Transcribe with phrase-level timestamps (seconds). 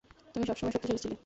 [0.35, 1.15] তুমি সবসময় শক্তিশালী ছিলে।